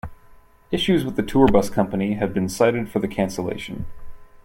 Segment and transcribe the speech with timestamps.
[0.71, 3.85] Issues with the tour bus company have been cited for the cancellation.